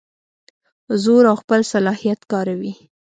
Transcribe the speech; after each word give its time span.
زور 1.03 1.23
او 1.31 1.35
خپل 1.43 1.59
صلاحیت 1.73 2.19
کاروي. 2.31 2.73